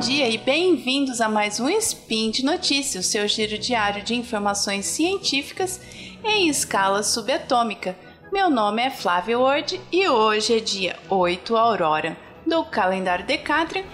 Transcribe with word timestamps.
dia 0.00 0.30
e 0.30 0.38
bem-vindos 0.38 1.20
a 1.20 1.28
mais 1.28 1.60
um 1.60 1.68
Spin 1.68 2.30
de 2.30 2.42
Notícias, 2.42 3.04
seu 3.04 3.28
giro 3.28 3.58
diário 3.58 4.02
de 4.02 4.14
informações 4.14 4.86
científicas 4.86 5.78
em 6.24 6.48
escala 6.48 7.02
subatômica. 7.02 7.94
Meu 8.32 8.48
nome 8.48 8.80
é 8.80 8.88
Flávio 8.88 9.42
Ward 9.42 9.78
e 9.92 10.08
hoje 10.08 10.56
é 10.56 10.58
dia 10.60 10.96
8 11.10 11.54
Aurora 11.54 12.16
do 12.46 12.64
calendário 12.64 13.26
Decatrian 13.26 13.84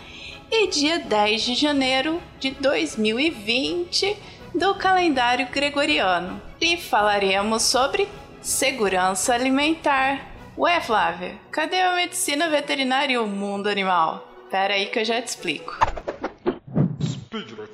e 0.48 0.68
dia 0.68 1.00
10 1.00 1.42
de 1.42 1.54
janeiro 1.56 2.22
de 2.38 2.52
2020 2.52 4.16
do 4.54 4.76
calendário 4.76 5.48
gregoriano. 5.48 6.40
E 6.60 6.76
falaremos 6.76 7.62
sobre 7.64 8.06
segurança 8.40 9.34
alimentar. 9.34 10.24
Ué, 10.56 10.80
Flávia, 10.80 11.34
cadê 11.50 11.80
a 11.80 11.96
medicina 11.96 12.48
veterinária 12.48 13.14
e 13.14 13.18
o 13.18 13.26
mundo 13.26 13.68
animal? 13.68 14.34
Pera 14.48 14.74
aí 14.74 14.86
que 14.86 15.00
eu 15.00 15.04
já 15.04 15.20
te 15.20 15.26
explico. 15.26 15.95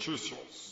Notícias. 0.05 0.71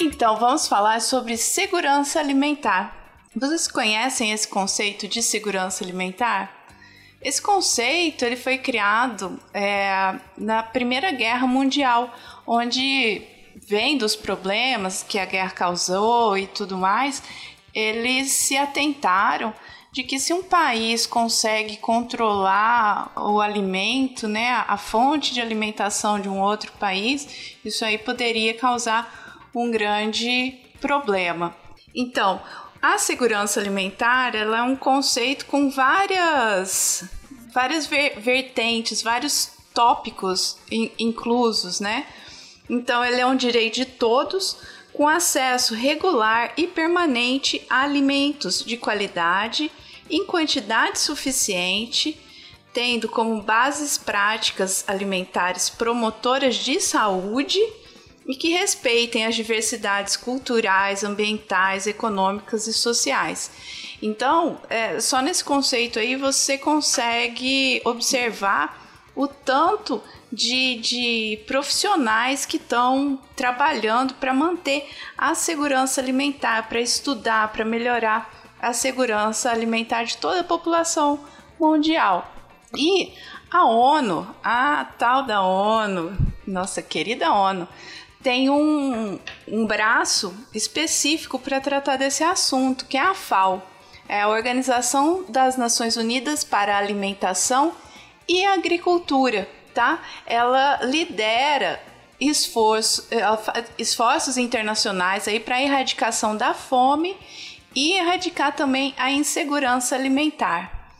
Então 0.00 0.36
vamos 0.38 0.66
falar 0.66 1.00
sobre 1.00 1.36
segurança 1.36 2.18
alimentar. 2.18 3.14
Vocês 3.36 3.68
conhecem 3.68 4.32
esse 4.32 4.48
conceito 4.48 5.06
de 5.06 5.22
segurança 5.22 5.84
alimentar? 5.84 6.66
Esse 7.22 7.40
conceito 7.40 8.24
ele 8.24 8.36
foi 8.36 8.58
criado 8.58 9.38
é, 9.54 10.18
na 10.36 10.64
Primeira 10.64 11.12
Guerra 11.12 11.46
Mundial, 11.46 12.12
onde 12.44 13.22
vem 13.54 13.96
dos 13.96 14.16
problemas 14.16 15.04
que 15.04 15.18
a 15.18 15.26
guerra 15.26 15.50
causou 15.50 16.36
e 16.36 16.48
tudo 16.48 16.76
mais, 16.76 17.22
eles 17.74 18.32
se 18.32 18.56
atentaram 18.56 19.54
de 19.92 20.04
que 20.04 20.20
se 20.20 20.32
um 20.32 20.42
país 20.42 21.06
consegue 21.06 21.76
controlar 21.76 23.12
o 23.16 23.40
alimento, 23.40 24.28
né, 24.28 24.64
a 24.68 24.76
fonte 24.76 25.34
de 25.34 25.40
alimentação 25.40 26.20
de 26.20 26.28
um 26.28 26.40
outro 26.40 26.72
país, 26.72 27.56
isso 27.64 27.84
aí 27.84 27.98
poderia 27.98 28.54
causar 28.54 29.48
um 29.54 29.70
grande 29.70 30.58
problema. 30.80 31.56
Então, 31.94 32.40
a 32.80 32.98
segurança 32.98 33.60
alimentar 33.60 34.34
ela 34.34 34.58
é 34.58 34.62
um 34.62 34.76
conceito 34.76 35.46
com 35.46 35.68
várias, 35.68 37.04
várias 37.52 37.86
vertentes, 37.86 39.02
vários 39.02 39.52
tópicos 39.74 40.56
in, 40.70 40.90
inclusos, 40.98 41.80
né? 41.80 42.06
Então, 42.68 43.04
ele 43.04 43.20
é 43.20 43.26
um 43.26 43.34
direito 43.34 43.74
de 43.74 43.84
todos, 43.84 44.56
com 44.92 45.08
acesso 45.08 45.74
regular 45.74 46.52
e 46.56 46.66
permanente 46.66 47.64
a 47.68 47.82
alimentos 47.82 48.64
de 48.64 48.76
qualidade, 48.76 49.70
em 50.08 50.26
quantidade 50.26 50.98
suficiente, 50.98 52.20
tendo 52.72 53.08
como 53.08 53.42
bases 53.42 53.98
práticas 53.98 54.84
alimentares 54.86 55.70
promotoras 55.70 56.56
de 56.56 56.80
saúde 56.80 57.60
e 58.26 58.36
que 58.36 58.50
respeitem 58.50 59.26
as 59.26 59.34
diversidades 59.34 60.16
culturais, 60.16 61.02
ambientais, 61.02 61.86
econômicas 61.86 62.66
e 62.66 62.72
sociais. 62.72 63.50
Então, 64.00 64.60
é, 64.68 65.00
só 65.00 65.20
nesse 65.20 65.44
conceito 65.44 65.98
aí 65.98 66.16
você 66.16 66.56
consegue 66.56 67.82
observar 67.84 68.89
o 69.14 69.26
tanto 69.26 70.02
de, 70.32 70.76
de 70.76 71.40
profissionais 71.46 72.46
que 72.46 72.56
estão 72.56 73.18
trabalhando 73.34 74.14
para 74.14 74.32
manter 74.32 74.88
a 75.16 75.34
segurança 75.34 76.00
alimentar, 76.00 76.68
para 76.68 76.80
estudar, 76.80 77.52
para 77.52 77.64
melhorar 77.64 78.30
a 78.60 78.72
segurança 78.72 79.50
alimentar 79.50 80.04
de 80.04 80.16
toda 80.16 80.40
a 80.40 80.44
população 80.44 81.20
mundial. 81.58 82.32
E 82.76 83.12
a 83.50 83.64
ONU, 83.64 84.28
a 84.44 84.84
tal 84.96 85.24
da 85.24 85.42
ONU, 85.42 86.16
nossa 86.46 86.80
querida 86.80 87.32
ONU, 87.32 87.66
tem 88.22 88.50
um, 88.50 89.18
um 89.48 89.66
braço 89.66 90.34
específico 90.54 91.38
para 91.38 91.60
tratar 91.60 91.96
desse 91.96 92.22
assunto, 92.22 92.84
que 92.84 92.96
é 92.96 93.00
a 93.00 93.14
FAO, 93.14 93.62
é 94.08 94.20
a 94.20 94.28
Organização 94.28 95.24
das 95.28 95.56
Nações 95.56 95.96
Unidas 95.96 96.44
para 96.44 96.74
a 96.74 96.78
Alimentação 96.78 97.72
e 98.30 98.46
Agricultura, 98.46 99.48
tá? 99.74 100.00
Ela 100.24 100.84
lidera 100.84 101.82
esforço, 102.20 103.08
esforços 103.76 104.38
internacionais 104.38 105.26
aí 105.26 105.40
para 105.40 105.56
a 105.56 105.62
erradicação 105.62 106.36
da 106.36 106.54
fome 106.54 107.16
e 107.74 107.94
erradicar 107.94 108.54
também 108.54 108.94
a 108.96 109.10
insegurança 109.10 109.96
alimentar. 109.96 110.92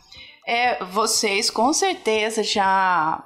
É, 0.45 0.83
vocês 0.83 1.49
com 1.49 1.71
certeza 1.71 2.43
já 2.43 3.23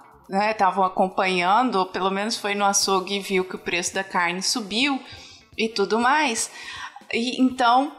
estavam 0.51 0.83
né, 0.83 0.87
acompanhando, 0.87 1.87
pelo 1.87 2.11
menos 2.11 2.37
foi 2.37 2.53
no 2.53 2.63
açougue 2.63 3.15
e 3.15 3.19
viu 3.19 3.43
que 3.43 3.55
o 3.55 3.59
preço 3.59 3.91
da 3.95 4.03
carne 4.03 4.43
subiu 4.43 5.01
e 5.57 5.67
tudo 5.67 5.97
mais. 5.97 6.51
E, 7.11 7.41
então, 7.41 7.91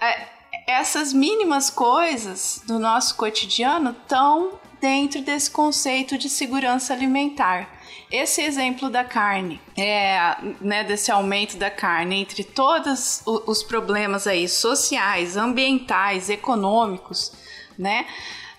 é, 0.00 0.28
essas 0.68 1.12
mínimas 1.12 1.70
coisas 1.70 2.62
do 2.68 2.78
nosso 2.78 3.16
cotidiano 3.16 3.90
estão 3.90 4.60
dentro 4.80 5.20
desse 5.20 5.50
conceito 5.50 6.16
de 6.16 6.28
segurança 6.28 6.92
alimentar. 6.92 7.68
Esse 8.10 8.42
exemplo 8.42 8.90
da 8.90 9.04
carne, 9.04 9.60
é, 9.76 10.36
né, 10.60 10.82
desse 10.82 11.12
aumento 11.12 11.56
da 11.56 11.70
carne, 11.70 12.16
entre 12.16 12.42
todos 12.42 13.22
os 13.24 13.62
problemas 13.62 14.26
aí 14.26 14.48
sociais, 14.48 15.36
ambientais, 15.36 16.28
econômicos, 16.28 17.32
né, 17.78 18.06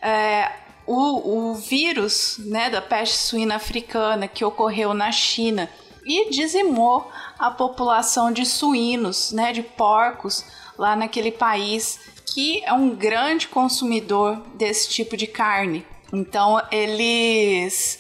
é, 0.02 0.52
o, 0.86 1.52
o 1.52 1.56
vírus 1.56 2.38
né, 2.40 2.70
da 2.70 2.82
peste 2.82 3.18
suína 3.18 3.56
africana 3.56 4.28
que 4.28 4.46
ocorreu 4.46 4.94
na 4.94 5.12
China 5.12 5.70
e 6.06 6.30
dizimou 6.30 7.09
a 7.38 7.52
população 7.52 8.32
de 8.32 8.46
suínos, 8.46 9.32
né, 9.32 9.52
de 9.52 9.62
porcos 9.62 10.46
lá 10.78 10.96
naquele 10.96 11.32
país 11.32 12.00
que 12.34 12.64
é 12.64 12.72
um 12.72 12.96
grande 12.96 13.48
consumidor 13.48 14.38
desse 14.56 14.90
tipo 14.90 15.18
de 15.18 15.28
carne. 15.28 15.86
Então 16.12 16.62
eles 16.72 18.00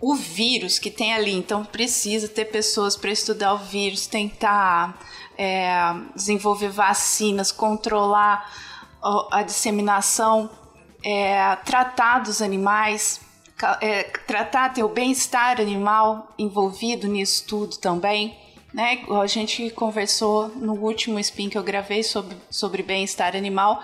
o 0.00 0.14
vírus 0.14 0.78
que 0.78 0.90
tem 0.90 1.14
ali, 1.14 1.32
então 1.32 1.64
precisa 1.64 2.28
ter 2.28 2.44
pessoas 2.46 2.96
para 2.96 3.10
estudar 3.10 3.54
o 3.54 3.58
vírus, 3.58 4.06
tentar 4.06 4.98
é, 5.38 5.70
desenvolver 6.14 6.68
vacinas, 6.68 7.50
controlar 7.50 8.52
a 9.30 9.42
disseminação 9.42 10.50
é, 11.06 11.54
tratar 11.64 12.18
dos 12.18 12.42
animais, 12.42 13.20
é, 13.80 14.02
tratar 14.26 14.72
ter 14.72 14.82
o 14.82 14.88
bem-estar 14.88 15.60
animal 15.60 16.34
envolvido 16.36 17.06
nisso 17.06 17.44
tudo 17.46 17.76
também. 17.76 18.36
Né? 18.74 19.04
A 19.22 19.26
gente 19.28 19.70
conversou 19.70 20.48
no 20.48 20.74
último 20.74 21.20
spin 21.20 21.48
que 21.48 21.56
eu 21.56 21.62
gravei 21.62 22.02
sobre, 22.02 22.36
sobre 22.50 22.82
bem-estar 22.82 23.36
animal. 23.36 23.80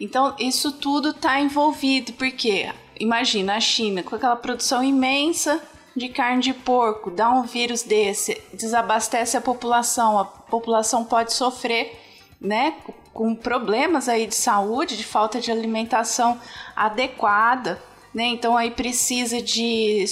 Então, 0.00 0.34
isso 0.38 0.72
tudo 0.72 1.10
está 1.10 1.40
envolvido, 1.40 2.12
porque 2.14 2.70
imagina 2.98 3.56
a 3.56 3.60
China 3.60 4.02
com 4.02 4.14
aquela 4.14 4.36
produção 4.36 4.82
imensa 4.82 5.62
de 5.96 6.10
carne 6.10 6.42
de 6.42 6.52
porco, 6.52 7.10
dá 7.10 7.30
um 7.30 7.42
vírus 7.42 7.82
desse, 7.82 8.40
desabastece 8.52 9.36
a 9.36 9.40
população, 9.40 10.18
a 10.18 10.24
população 10.26 11.04
pode 11.04 11.32
sofrer, 11.32 11.98
né, 12.38 12.74
com 13.14 13.34
problemas 13.34 14.06
aí 14.06 14.26
de 14.26 14.34
saúde, 14.34 14.94
de 14.94 15.04
falta 15.04 15.40
de 15.40 15.50
alimentação 15.50 16.38
adequada, 16.76 17.82
né? 18.14 18.24
Então 18.26 18.54
aí 18.54 18.70
precisa 18.70 19.40
de 19.40 20.04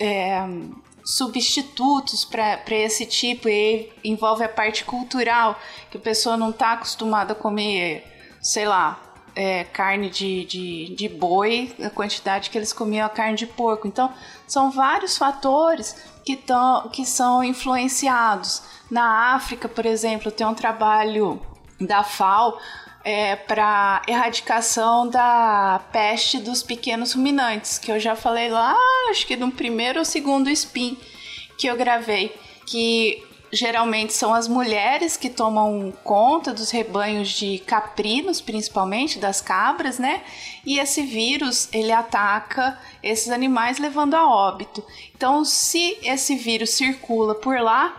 é, 0.00 0.44
substitutos 1.04 2.24
para 2.24 2.60
esse 2.70 3.06
tipo 3.06 3.48
e 3.48 3.92
envolve 4.02 4.42
a 4.42 4.48
parte 4.48 4.84
cultural, 4.84 5.56
que 5.88 5.96
a 5.96 6.00
pessoa 6.00 6.36
não 6.36 6.50
está 6.50 6.72
acostumada 6.72 7.32
a 7.32 7.36
comer, 7.36 8.04
sei 8.42 8.66
lá, 8.66 9.00
é, 9.34 9.64
carne 9.64 10.10
de, 10.10 10.44
de, 10.44 10.94
de 10.94 11.08
boi, 11.08 11.74
a 11.82 11.90
quantidade 11.90 12.50
que 12.50 12.58
eles 12.58 12.72
comiam 12.72 13.06
a 13.06 13.10
carne 13.10 13.36
de 13.36 13.46
porco. 13.46 13.86
Então, 13.86 14.12
são 14.46 14.70
vários 14.70 15.16
fatores 15.16 15.96
que, 16.24 16.36
tão, 16.36 16.88
que 16.88 17.04
são 17.04 17.42
influenciados. 17.42 18.62
Na 18.90 19.34
África, 19.34 19.68
por 19.68 19.86
exemplo, 19.86 20.30
tem 20.30 20.46
um 20.46 20.54
trabalho 20.54 21.40
da 21.80 22.02
FAO 22.02 22.58
é, 23.04 23.36
para 23.36 24.02
erradicação 24.06 25.08
da 25.08 25.80
peste 25.92 26.38
dos 26.38 26.62
pequenos 26.62 27.12
ruminantes, 27.12 27.78
que 27.78 27.90
eu 27.90 27.98
já 27.98 28.16
falei 28.16 28.48
lá, 28.48 28.76
acho 29.10 29.26
que 29.26 29.36
no 29.36 29.50
primeiro 29.50 30.00
ou 30.00 30.04
segundo 30.04 30.50
spin 30.50 30.98
que 31.56 31.66
eu 31.66 31.76
gravei, 31.76 32.34
que 32.66 33.26
geralmente 33.52 34.12
são 34.12 34.34
as 34.34 34.46
mulheres 34.48 35.16
que 35.16 35.30
tomam 35.30 35.92
conta 36.04 36.52
dos 36.52 36.70
rebanhos 36.70 37.30
de 37.30 37.58
caprinos, 37.60 38.40
principalmente 38.40 39.18
das 39.18 39.40
cabras, 39.40 39.98
né? 39.98 40.22
E 40.64 40.78
esse 40.78 41.02
vírus 41.02 41.68
ele 41.72 41.92
ataca 41.92 42.78
esses 43.02 43.30
animais 43.30 43.78
levando 43.78 44.14
a 44.14 44.28
óbito. 44.28 44.84
Então, 45.14 45.44
se 45.44 45.98
esse 46.02 46.36
vírus 46.36 46.70
circula 46.70 47.34
por 47.34 47.60
lá, 47.60 47.96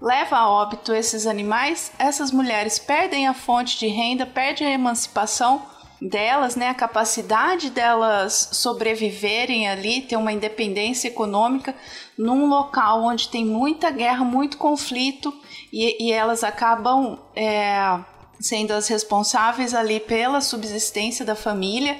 leva 0.00 0.36
a 0.36 0.50
óbito 0.50 0.92
esses 0.92 1.26
animais, 1.26 1.92
essas 1.98 2.32
mulheres 2.32 2.78
perdem 2.78 3.26
a 3.26 3.34
fonte 3.34 3.78
de 3.78 3.86
renda, 3.86 4.26
perdem 4.26 4.66
a 4.66 4.72
emancipação 4.72 5.62
delas, 6.08 6.56
né, 6.56 6.68
a 6.68 6.74
capacidade 6.74 7.70
delas 7.70 8.48
sobreviverem 8.52 9.68
ali, 9.68 10.02
ter 10.02 10.16
uma 10.16 10.32
independência 10.32 11.08
econômica 11.08 11.74
num 12.18 12.46
local 12.46 13.04
onde 13.04 13.28
tem 13.28 13.44
muita 13.44 13.90
guerra, 13.90 14.24
muito 14.24 14.58
conflito 14.58 15.32
e, 15.72 16.08
e 16.08 16.12
elas 16.12 16.42
acabam 16.42 17.18
é, 17.34 17.98
sendo 18.40 18.72
as 18.72 18.88
responsáveis 18.88 19.74
ali 19.74 20.00
pela 20.00 20.40
subsistência 20.40 21.24
da 21.24 21.34
família. 21.34 21.98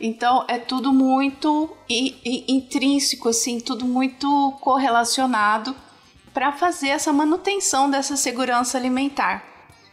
Então 0.00 0.44
é 0.48 0.58
tudo 0.58 0.92
muito 0.92 1.70
intrínseco, 1.88 3.28
assim, 3.28 3.60
tudo 3.60 3.84
muito 3.84 4.52
correlacionado 4.60 5.74
para 6.34 6.52
fazer 6.52 6.88
essa 6.88 7.12
manutenção 7.12 7.88
dessa 7.88 8.16
segurança 8.16 8.76
alimentar. 8.76 9.44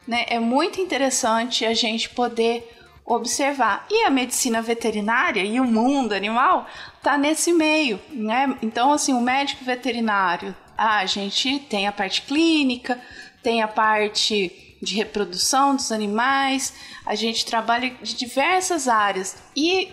Né? 0.07 0.25
É 0.27 0.39
muito 0.39 0.81
interessante 0.81 1.65
a 1.65 1.73
gente 1.73 2.09
poder 2.09 2.78
observar. 3.09 3.85
E 3.89 4.03
a 4.05 4.09
medicina 4.09 4.61
veterinária 4.61 5.43
e 5.43 5.59
o 5.59 5.65
mundo 5.65 6.13
animal 6.13 6.67
tá 7.01 7.17
nesse 7.17 7.51
meio, 7.51 7.99
né? 8.11 8.55
Então, 8.61 8.93
assim, 8.93 9.13
o 9.13 9.19
médico 9.19 9.65
veterinário, 9.65 10.55
a 10.77 11.05
gente 11.05 11.59
tem 11.59 11.87
a 11.87 11.91
parte 11.91 12.21
clínica, 12.21 13.01
tem 13.41 13.63
a 13.63 13.67
parte 13.67 14.77
de 14.81 14.95
reprodução 14.95 15.75
dos 15.75 15.91
animais, 15.91 16.73
a 17.05 17.15
gente 17.15 17.45
trabalha 17.45 17.89
de 18.01 18.13
diversas 18.13 18.87
áreas 18.87 19.35
e 19.55 19.91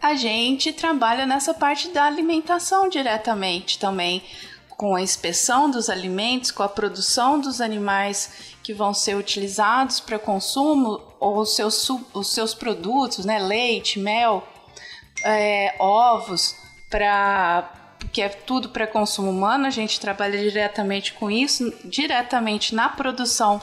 a 0.00 0.14
gente 0.14 0.72
trabalha 0.72 1.26
nessa 1.26 1.52
parte 1.52 1.88
da 1.88 2.04
alimentação 2.04 2.88
diretamente 2.88 3.78
também, 3.78 4.22
com 4.68 4.94
a 4.94 5.02
inspeção 5.02 5.70
dos 5.70 5.90
alimentos, 5.90 6.50
com 6.50 6.62
a 6.62 6.68
produção 6.68 7.38
dos 7.40 7.60
animais 7.60 8.54
que 8.62 8.72
vão 8.72 8.94
ser 8.94 9.14
utilizados 9.16 10.00
para 10.00 10.18
consumo 10.18 11.00
ou 11.24 11.38
os 11.38 11.56
seus, 11.56 11.88
os 12.12 12.34
seus 12.34 12.52
produtos, 12.52 13.24
né, 13.24 13.38
leite, 13.38 13.98
mel, 13.98 14.46
é, 15.24 15.74
ovos, 15.78 16.54
para 16.90 17.70
que 18.12 18.20
é 18.20 18.28
tudo 18.28 18.68
para 18.68 18.86
consumo 18.86 19.30
humano. 19.30 19.66
A 19.66 19.70
gente 19.70 19.98
trabalha 19.98 20.38
diretamente 20.38 21.14
com 21.14 21.30
isso, 21.30 21.72
diretamente 21.82 22.74
na 22.74 22.90
produção 22.90 23.58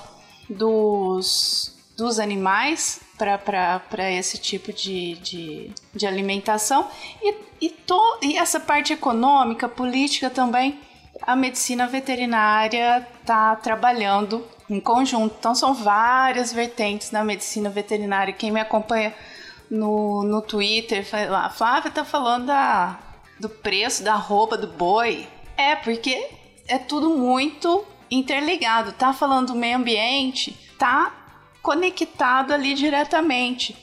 dos, 0.49 1.77
dos 1.95 2.17
animais 2.19 2.99
para 3.15 4.11
esse 4.11 4.39
tipo 4.39 4.73
de, 4.73 5.13
de, 5.17 5.71
de 5.93 6.07
alimentação 6.07 6.87
e, 7.21 7.35
e, 7.61 7.69
to, 7.69 8.17
e 8.23 8.39
essa 8.39 8.59
parte 8.59 8.91
econômica, 8.91 9.69
política 9.69 10.31
também. 10.31 10.79
A 11.21 11.35
medicina 11.35 11.85
veterinária 11.85 13.07
está 13.21 13.55
trabalhando 13.55 14.43
em 14.71 14.79
conjunto. 14.79 15.35
Então 15.37 15.53
são 15.53 15.73
várias 15.73 16.53
vertentes 16.53 17.11
na 17.11 17.23
medicina 17.23 17.69
veterinária. 17.69 18.33
Quem 18.33 18.51
me 18.51 18.59
acompanha 18.59 19.13
no, 19.69 20.23
no 20.23 20.41
Twitter, 20.41 21.05
a 21.35 21.49
Flávia 21.49 21.91
tá 21.91 22.05
falando 22.05 22.47
da, 22.47 22.99
do 23.39 23.49
preço 23.49 24.03
da 24.03 24.15
roupa 24.15 24.57
do 24.57 24.67
boi. 24.67 25.27
É, 25.57 25.75
porque 25.75 26.29
é 26.67 26.77
tudo 26.77 27.09
muito 27.11 27.85
interligado. 28.09 28.93
Tá 28.93 29.13
falando 29.13 29.47
do 29.47 29.55
meio 29.55 29.77
ambiente, 29.77 30.57
tá 30.77 31.13
conectado 31.61 32.53
ali 32.53 32.73
diretamente. 32.73 33.75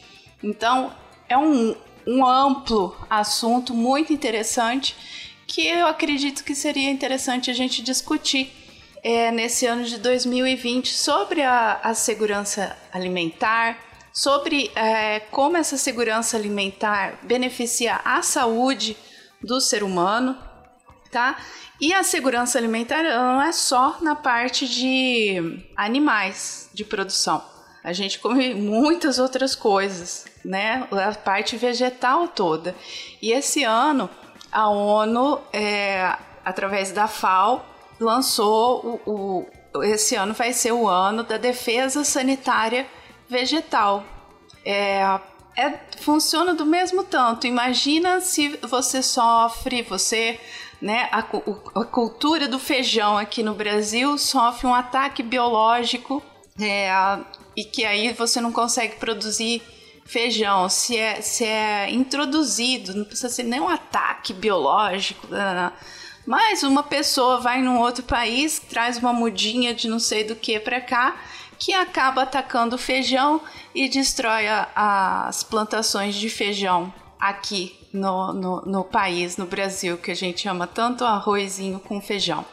Então 0.42 0.92
é 1.28 1.36
um, 1.36 1.76
um 2.06 2.26
amplo 2.26 2.96
assunto 3.10 3.74
muito 3.74 4.12
interessante 4.12 4.96
que 5.46 5.66
eu 5.66 5.86
acredito 5.86 6.44
que 6.44 6.54
seria 6.54 6.90
interessante 6.90 7.50
a 7.50 7.54
gente 7.54 7.82
discutir 7.82 8.52
é, 9.02 9.30
nesse 9.30 9.66
ano 9.66 9.84
de 9.84 9.98
2020 9.98 10.88
sobre 10.88 11.42
a, 11.42 11.80
a 11.82 11.94
segurança 11.94 12.76
alimentar, 12.92 13.78
sobre 14.12 14.70
é, 14.74 15.20
como 15.30 15.56
essa 15.56 15.76
segurança 15.76 16.36
alimentar 16.36 17.18
beneficia 17.22 18.00
a 18.04 18.22
saúde 18.22 18.96
do 19.42 19.60
ser 19.60 19.82
humano, 19.82 20.36
tá? 21.10 21.38
E 21.80 21.94
a 21.94 22.02
segurança 22.02 22.58
alimentar 22.58 23.04
não 23.04 23.40
é 23.40 23.52
só 23.52 23.98
na 24.00 24.16
parte 24.16 24.68
de 24.68 25.62
animais 25.76 26.68
de 26.74 26.84
produção. 26.84 27.44
A 27.84 27.92
gente 27.92 28.18
come 28.18 28.52
muitas 28.54 29.18
outras 29.20 29.54
coisas, 29.54 30.26
né? 30.44 30.86
A 30.90 31.14
parte 31.14 31.56
vegetal 31.56 32.26
toda. 32.26 32.74
E 33.22 33.30
esse 33.30 33.62
ano 33.62 34.10
a 34.50 34.68
ONU, 34.68 35.40
é, 35.52 36.16
através 36.44 36.92
da 36.92 37.06
FAO, 37.06 37.64
lançou 38.00 39.00
o, 39.06 39.46
o, 39.74 39.82
esse 39.82 40.14
ano 40.14 40.34
vai 40.34 40.52
ser 40.52 40.72
o 40.72 40.88
ano 40.88 41.22
da 41.22 41.36
defesa 41.36 42.04
sanitária 42.04 42.86
vegetal. 43.28 44.04
É, 44.64 45.02
é, 45.56 45.78
funciona 46.00 46.54
do 46.54 46.64
mesmo 46.64 47.02
tanto. 47.02 47.46
Imagina 47.46 48.20
se 48.20 48.56
você 48.62 49.02
sofre, 49.02 49.82
você, 49.82 50.38
né, 50.80 51.08
a, 51.10 51.18
a 51.18 51.84
cultura 51.84 52.46
do 52.46 52.58
feijão 52.58 53.18
aqui 53.18 53.42
no 53.42 53.54
Brasil 53.54 54.16
sofre 54.16 54.66
um 54.66 54.74
ataque 54.74 55.22
biológico 55.22 56.22
é, 56.60 56.90
e 57.56 57.64
que 57.64 57.84
aí 57.84 58.12
você 58.12 58.40
não 58.40 58.52
consegue 58.52 58.96
produzir 58.96 59.62
feijão. 60.06 60.68
Se 60.68 60.96
é, 60.96 61.20
se 61.20 61.44
é 61.44 61.90
introduzido, 61.90 62.94
não 62.94 63.04
precisa 63.04 63.28
ser 63.28 63.42
nem 63.42 63.60
um 63.60 63.68
ataque 63.68 64.32
biológico. 64.32 65.26
Não, 65.28 65.38
né, 65.38 65.54
não 65.54 65.62
né, 65.62 65.72
mas 66.28 66.62
uma 66.62 66.82
pessoa 66.82 67.40
vai 67.40 67.62
num 67.62 67.78
outro 67.78 68.04
país, 68.04 68.58
traz 68.58 68.98
uma 68.98 69.14
mudinha 69.14 69.72
de 69.72 69.88
não 69.88 69.98
sei 69.98 70.24
do 70.24 70.36
que 70.36 70.60
para 70.60 70.78
cá, 70.78 71.16
que 71.58 71.72
acaba 71.72 72.20
atacando 72.24 72.76
o 72.76 72.78
feijão 72.78 73.40
e 73.74 73.88
destrói 73.88 74.46
a, 74.46 74.68
as 75.26 75.42
plantações 75.42 76.14
de 76.14 76.28
feijão 76.28 76.92
aqui 77.18 77.74
no, 77.94 78.34
no, 78.34 78.60
no, 78.60 78.84
país, 78.84 79.38
no 79.38 79.46
Brasil, 79.46 79.96
que 79.96 80.10
a 80.10 80.14
gente 80.14 80.46
ama 80.46 80.66
tanto 80.66 81.02
arrozinho 81.02 81.80
com 81.80 81.98
feijão, 81.98 82.44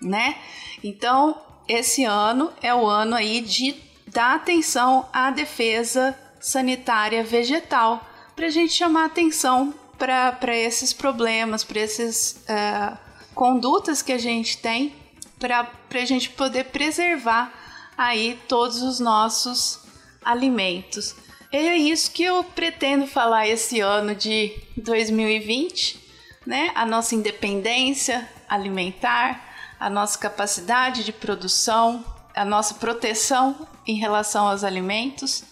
né? 0.00 0.36
Então, 0.84 1.36
esse 1.66 2.04
ano 2.04 2.52
é 2.62 2.72
o 2.72 2.86
ano 2.86 3.16
aí 3.16 3.40
de 3.40 3.74
dar 4.06 4.36
atenção 4.36 5.04
à 5.12 5.32
defesa 5.32 6.16
sanitária 6.38 7.24
vegetal, 7.24 8.06
para 8.36 8.46
a 8.46 8.50
gente 8.50 8.72
chamar 8.72 9.06
atenção 9.06 9.74
para 9.98 10.56
esses 10.56 10.92
problemas, 10.92 11.64
para 11.64 11.80
esses 11.80 12.44
uh, 12.48 13.05
condutas 13.36 14.00
que 14.00 14.12
a 14.12 14.18
gente 14.18 14.56
tem 14.56 14.94
para 15.38 15.70
a 15.92 16.04
gente 16.06 16.30
poder 16.30 16.64
preservar 16.64 17.52
aí 17.96 18.38
todos 18.48 18.82
os 18.82 18.98
nossos 18.98 19.80
alimentos. 20.24 21.14
É 21.52 21.76
isso 21.76 22.10
que 22.10 22.24
eu 22.24 22.42
pretendo 22.42 23.06
falar 23.06 23.46
esse 23.46 23.78
ano 23.80 24.14
de 24.14 24.58
2020, 24.78 26.00
né? 26.46 26.72
A 26.74 26.86
nossa 26.86 27.14
independência 27.14 28.26
alimentar, 28.48 29.44
a 29.78 29.90
nossa 29.90 30.18
capacidade 30.18 31.04
de 31.04 31.12
produção, 31.12 32.02
a 32.34 32.44
nossa 32.44 32.74
proteção 32.74 33.68
em 33.86 33.98
relação 33.98 34.48
aos 34.48 34.64
alimentos. 34.64 35.44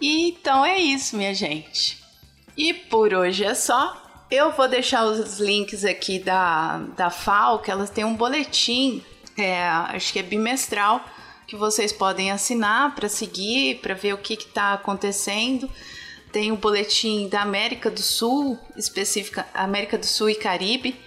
E 0.00 0.28
então 0.28 0.62
é 0.64 0.78
isso, 0.78 1.16
minha 1.16 1.32
gente. 1.32 1.98
E 2.58 2.74
por 2.74 3.14
hoje 3.14 3.42
é 3.42 3.54
só. 3.54 4.01
Eu 4.34 4.50
vou 4.50 4.66
deixar 4.66 5.04
os 5.04 5.38
links 5.38 5.84
aqui 5.84 6.18
da, 6.18 6.78
da 6.96 7.10
FAO, 7.10 7.58
que 7.58 7.70
elas 7.70 7.90
têm 7.90 8.02
um 8.02 8.16
boletim, 8.16 9.04
é, 9.36 9.62
acho 9.62 10.10
que 10.10 10.20
é 10.20 10.22
bimestral, 10.22 11.04
que 11.46 11.54
vocês 11.54 11.92
podem 11.92 12.30
assinar 12.30 12.94
para 12.94 13.10
seguir, 13.10 13.80
para 13.82 13.92
ver 13.92 14.14
o 14.14 14.16
que 14.16 14.32
está 14.32 14.72
acontecendo. 14.72 15.68
Tem 16.32 16.50
o 16.50 16.56
boletim 16.56 17.28
da 17.28 17.42
América 17.42 17.90
do 17.90 18.00
Sul, 18.00 18.58
específica 18.74 19.46
América 19.52 19.98
do 19.98 20.06
Sul 20.06 20.30
e 20.30 20.34
Caribe, 20.34 20.98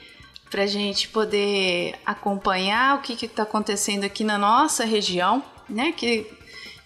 para 0.51 0.62
a 0.62 0.67
gente 0.67 1.08
poder 1.08 1.96
acompanhar 2.05 3.00
o 3.00 3.01
que 3.01 3.25
está 3.25 3.41
acontecendo 3.41 4.03
aqui 4.03 4.24
na 4.24 4.38
nossa 4.38 4.86
região, 4.86 5.44
né? 5.67 5.91
Que 5.94 6.32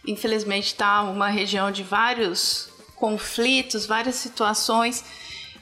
infelizmente 0.07 0.67
está 0.67 1.01
uma 1.01 1.27
região 1.27 1.69
de 1.69 1.83
vários 1.83 2.69
conflitos, 2.95 3.85
várias 3.85 4.15
situações 4.15 5.03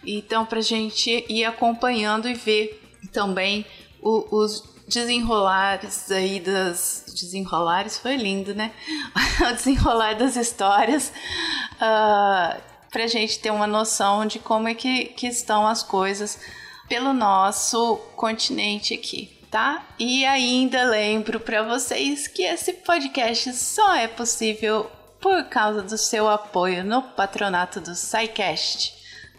então, 0.05 0.45
para 0.45 0.59
a 0.59 0.63
gente 0.63 1.25
ir 1.27 1.45
acompanhando 1.45 2.27
e 2.27 2.33
ver 2.33 2.81
também 3.11 3.65
o, 4.01 4.25
os 4.35 4.63
desenrolares 4.87 6.09
aí 6.11 6.39
das. 6.39 7.03
Desenrolares 7.07 7.97
foi 7.97 8.15
lindo, 8.15 8.53
né? 8.55 8.71
o 9.49 9.53
desenrolar 9.53 10.13
das 10.13 10.35
histórias. 10.35 11.09
Uh, 11.09 11.81
ah, 11.81 12.57
para 12.91 13.03
a 13.03 13.07
gente 13.07 13.39
ter 13.39 13.51
uma 13.51 13.67
noção 13.67 14.25
de 14.25 14.39
como 14.39 14.67
é 14.67 14.73
que, 14.73 15.05
que 15.05 15.27
estão 15.27 15.67
as 15.67 15.83
coisas 15.83 16.39
pelo 16.87 17.13
nosso 17.13 17.97
continente 18.15 18.93
aqui. 18.93 19.35
Tá? 19.51 19.85
E 19.97 20.25
ainda 20.25 20.83
lembro 20.83 21.39
para 21.39 21.63
vocês 21.63 22.27
que 22.27 22.43
esse 22.43 22.73
podcast 22.73 23.53
só 23.53 23.95
é 23.95 24.07
possível 24.07 24.91
por 25.21 25.45
causa 25.45 25.81
do 25.81 25.97
seu 25.97 26.27
apoio 26.27 26.83
no 26.83 27.01
patronato 27.01 27.79
do 27.79 27.95
SciCast 27.95 28.96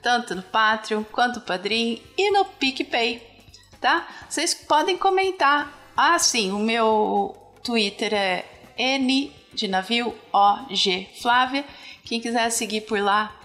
tanto 0.08 0.34
no 0.34 0.42
Patreon 0.42 1.04
quanto 1.04 1.38
no 1.38 1.44
Padrim 1.44 2.00
e 2.16 2.30
no 2.30 2.42
PicPay, 2.42 3.22
tá? 3.78 4.08
Vocês 4.26 4.54
podem 4.54 4.96
comentar 4.96 5.70
Ah, 5.94 6.18
sim, 6.18 6.50
o 6.50 6.58
meu 6.58 7.36
Twitter 7.62 8.14
é 8.14 8.46
N 8.78 9.30
de 9.52 9.68
navio 9.68 10.16
OG 10.32 11.10
Flávia. 11.20 11.62
Quem 12.06 12.22
quiser 12.22 12.48
seguir 12.50 12.82
por 12.82 12.98
lá, 12.98 13.38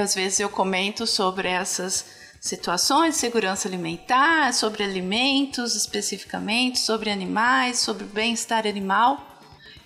às 0.00 0.14
vezes 0.14 0.38
eu 0.38 0.48
comento 0.48 1.08
sobre 1.08 1.48
essas 1.48 2.06
situações 2.40 3.14
de 3.14 3.20
segurança 3.20 3.66
alimentar, 3.66 4.54
sobre 4.54 4.84
alimentos 4.84 5.74
especificamente, 5.74 6.78
sobre 6.78 7.10
animais, 7.10 7.80
sobre 7.80 8.04
bem-estar 8.04 8.64
animal. 8.64 9.40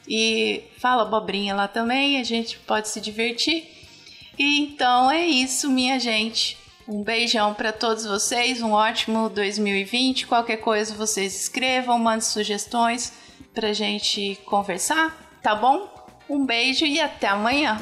E 0.06 0.64
fala 0.76 1.02
abobrinha 1.02 1.54
lá 1.54 1.66
também, 1.66 2.20
a 2.20 2.24
gente 2.24 2.58
pode 2.58 2.90
se 2.90 3.00
divertir. 3.00 3.79
Então 4.42 5.10
é 5.10 5.26
isso, 5.26 5.70
minha 5.70 6.00
gente. 6.00 6.56
Um 6.88 7.02
beijão 7.02 7.52
para 7.52 7.74
todos 7.74 8.06
vocês, 8.06 8.62
um 8.62 8.72
ótimo 8.72 9.28
2020. 9.28 10.26
Qualquer 10.26 10.56
coisa 10.56 10.94
vocês 10.94 11.42
escrevam, 11.42 11.98
mandem 11.98 12.22
sugestões 12.22 13.12
pra 13.52 13.74
gente 13.74 14.38
conversar, 14.46 15.14
tá 15.42 15.54
bom? 15.54 15.92
Um 16.26 16.46
beijo 16.46 16.86
e 16.86 16.98
até 16.98 17.28
amanhã. 17.28 17.78